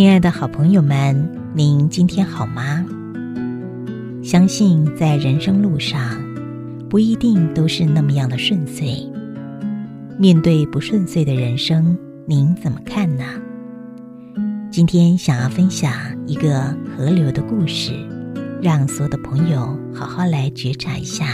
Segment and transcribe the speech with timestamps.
[0.00, 2.82] 亲爱的好朋友们，您今天好吗？
[4.22, 6.18] 相信在人生路上，
[6.88, 9.06] 不一定都是那么样的顺遂。
[10.16, 13.24] 面对不顺遂的人生，您怎么看呢？
[14.70, 15.92] 今天想要分享
[16.26, 17.92] 一个河流的故事，
[18.62, 21.26] 让所有的朋友好好来觉察一下，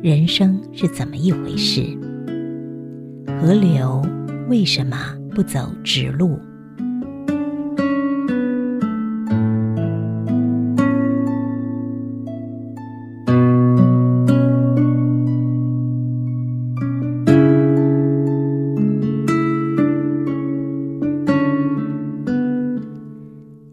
[0.00, 1.82] 人生是怎么一回事。
[3.38, 4.02] 河流
[4.48, 4.96] 为什么
[5.34, 6.38] 不走直路？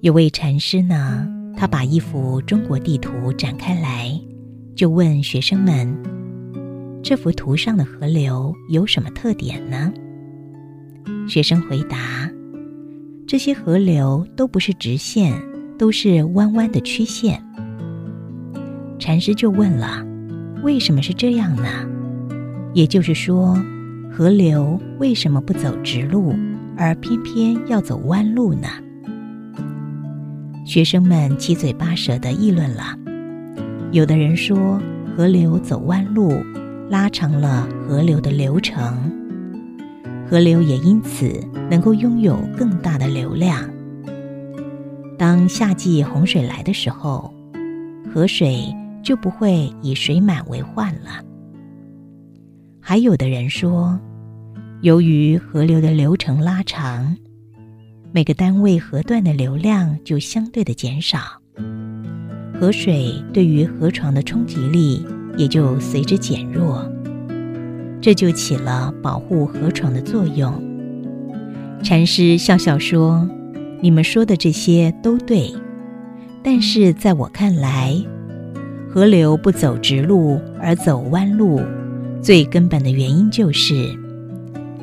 [0.10, 4.20] 有位禅师呢，他把一幅中国地图展开来，
[4.76, 5.96] 就问学生们
[7.04, 9.94] ：“这幅图上的河流有什么特点呢？”
[11.30, 12.28] 学生回答
[13.28, 15.32] ：“这些河流都不是直线，
[15.78, 17.40] 都是弯弯的曲线。”
[18.98, 20.04] 禅师就问了
[20.66, 21.88] ：“为什么是这样呢？
[22.74, 23.56] 也就是说，
[24.12, 26.34] 河流为什么不走直路，
[26.76, 28.68] 而偏偏要走弯路呢？”
[30.66, 32.96] 学生们七嘴八舌的议论了。
[33.92, 34.80] 有的人说，
[35.16, 36.32] 河流走弯路，
[36.90, 39.12] 拉长了河流的流程，
[40.30, 43.68] 河流也因此能够拥有更大的流量。
[45.18, 47.34] 当夏季洪水来的时候，
[48.14, 51.24] 河水就不会以水满为患了。
[52.80, 54.00] 还有的人说，
[54.82, 57.18] 由于河流的流程拉长。
[58.12, 61.20] 每个单位河段的流量就相对的减少，
[62.60, 65.06] 河水对于河床的冲击力
[65.38, 66.84] 也就随之减弱，
[68.02, 70.52] 这就起了保护河床的作用。
[71.84, 73.30] 禅师笑笑说
[73.80, 75.54] ：“你们说的这些都对，
[76.42, 77.96] 但是在我看来，
[78.92, 81.62] 河流不走直路而走弯路，
[82.24, 83.96] 最根本的原因就是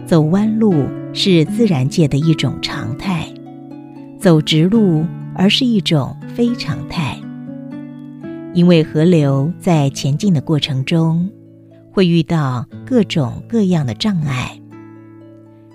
[0.07, 0.85] 走弯路。”
[1.19, 2.95] 是自然界的一种常，
[4.19, 5.05] 走直路
[5.35, 7.19] 而是一种非常态。
[8.55, 11.31] 因为河流在前进的过程中，
[11.93, 14.59] 会遇到各种各样的障碍，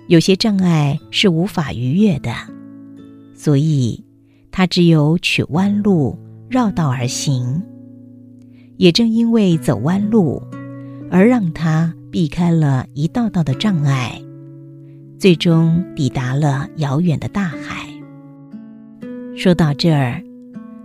[0.08, 2.34] 有些障碍是无法逾越的，
[3.34, 4.04] 所以
[4.50, 7.62] 它只有取弯路、绕道而行。
[8.78, 10.42] 也正因为走弯路，
[11.08, 14.20] 而让它避开了一道道的障碍。
[15.20, 17.91] 最终抵达了遥远的大海。
[19.34, 20.22] 说到这儿，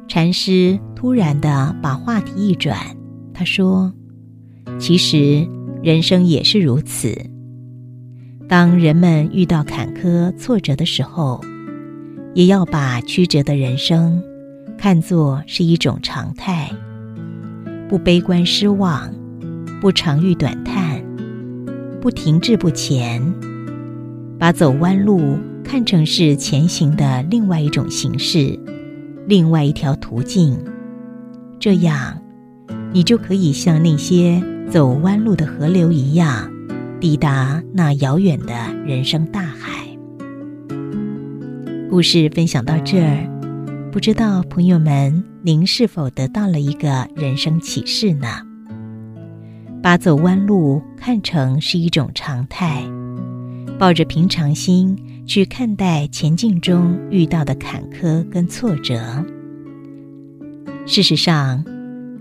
[0.07, 2.77] 禅师突然的把话题一转，
[3.33, 3.91] 他说
[4.79, 5.45] ：“其实
[5.83, 7.13] 人生也是如此。
[8.47, 11.41] 当人们遇到坎坷挫折的时候，
[12.33, 14.23] 也要把曲折的人生
[14.77, 16.71] 看作是一种常态，
[17.89, 19.13] 不悲观失望，
[19.81, 21.03] 不长吁短叹，
[21.99, 23.21] 不停滞不前。”
[24.39, 25.35] 把走弯路
[25.67, 28.57] 看成是前行的另外一种形式，
[29.27, 30.57] 另外一条途径，
[31.59, 32.17] 这样，
[32.93, 34.41] 你就可以像那些
[34.71, 36.49] 走弯路的河流一样，
[37.01, 38.53] 抵达那遥远的
[38.85, 39.85] 人生大海。
[41.89, 48.27] 故事分享到这儿，不知道朋友们，您是否得到了一个人生启示呢？
[49.83, 52.81] 把走弯路看成是一种常态。
[53.77, 59.23] 抱着平常心去看待前进中遇到的坎坷跟挫折。
[60.85, 61.63] 事实上，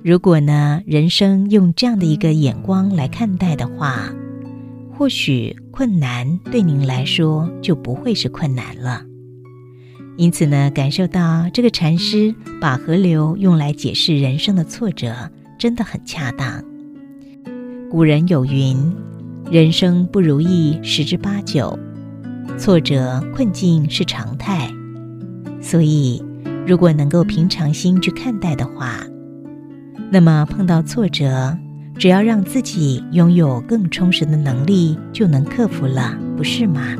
[0.02, 4.12] 如果呢人生用这样的一个眼光来看待的话，
[4.92, 9.04] 或许困难对您来说就不会是困难了。
[10.16, 16.64] 因此呢，感受到这个禅师把河流用来解释人生的挫折，真的很恰当。
[17.88, 18.76] 古人有云。
[19.48, 21.78] 人生不如意十之八九，
[22.58, 24.72] 挫折困境是常态，
[25.60, 26.22] 所以
[26.66, 28.98] 如果能够平常心去看待的话，
[30.10, 31.56] 那么碰到挫折，
[31.98, 36.96] 只要让自己拥有更充实的能力，就能克服了，不是吗？